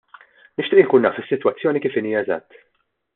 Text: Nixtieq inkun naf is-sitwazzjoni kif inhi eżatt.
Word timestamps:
Nixtieq 0.61 0.81
inkun 0.83 1.05
naf 1.07 1.19
is-sitwazzjoni 1.23 1.83
kif 1.87 1.99
inhi 2.03 2.17
eżatt. 2.23 2.57